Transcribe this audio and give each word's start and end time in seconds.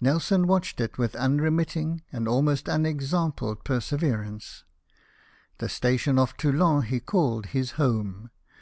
Nelson 0.00 0.46
watched 0.46 0.80
it 0.80 0.98
with 0.98 1.16
unremitting 1.16 2.04
and 2.12 2.28
almost 2.28 2.68
unexampled 2.68 3.64
per 3.64 3.80
severance. 3.80 4.62
The 5.58 5.68
station 5.68 6.14
ofl' 6.14 6.36
Toulon 6.36 6.82
he 6.82 7.00
called 7.00 7.46
his 7.46 7.72
home. 7.72 8.30